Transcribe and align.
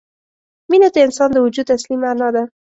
مینه 0.69 0.89
د 0.93 0.97
انسان 1.05 1.29
د 1.33 1.37
وجود 1.45 1.67
اصلي 1.75 1.95
معنا 2.03 2.27
ده. 2.35 2.43